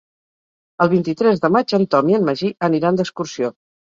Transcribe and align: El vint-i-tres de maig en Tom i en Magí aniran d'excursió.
El 0.85 0.89
vint-i-tres 0.93 1.43
de 1.43 1.51
maig 1.57 1.75
en 1.79 1.85
Tom 1.95 2.09
i 2.13 2.17
en 2.19 2.25
Magí 2.29 2.51
aniran 2.69 2.97
d'excursió. 3.01 3.53